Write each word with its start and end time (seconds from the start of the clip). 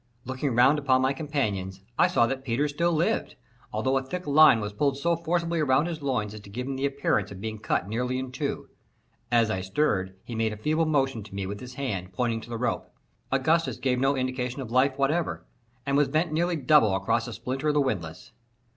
Looking 0.25 0.55
round 0.55 0.79
upon 0.79 1.03
my 1.03 1.13
companions, 1.13 1.81
I 1.95 2.07
saw 2.07 2.25
that 2.25 2.43
Peters 2.43 2.71
still 2.73 2.91
lived, 2.91 3.35
although 3.71 3.99
a 3.99 4.03
thick 4.03 4.25
line 4.25 4.59
was 4.59 4.73
pulled 4.73 4.97
so 4.97 5.15
forcibly 5.15 5.59
around 5.59 5.85
his 5.85 6.01
loins 6.01 6.33
as 6.33 6.39
to 6.39 6.49
give 6.49 6.65
him 6.65 6.75
the 6.75 6.87
appearance 6.87 7.29
of 7.29 7.39
being 7.39 7.59
cut 7.59 7.87
nearly 7.87 8.17
in 8.17 8.31
two; 8.31 8.67
as 9.31 9.51
I 9.51 9.61
stirred, 9.61 10.15
he 10.23 10.33
made 10.33 10.53
a 10.53 10.57
feeble 10.57 10.87
motion 10.87 11.21
to 11.21 11.35
me 11.35 11.45
with 11.45 11.59
his 11.59 11.75
hand, 11.75 12.13
pointing 12.13 12.41
to 12.41 12.49
the 12.49 12.57
rope. 12.57 12.89
Augustus 13.31 13.77
gave 13.77 13.99
no 13.99 14.17
indication 14.17 14.59
of 14.59 14.71
life 14.71 14.97
whatever, 14.97 15.45
and 15.85 15.95
was 15.95 16.07
bent 16.09 16.31
nearly 16.33 16.55
double 16.55 16.95
across 16.95 17.27
a 17.27 17.33
splinter 17.33 17.67
of 17.67 17.75
the 17.75 17.79
windlass. 17.81 18.31